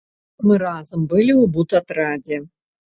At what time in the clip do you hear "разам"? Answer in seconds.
0.63-1.05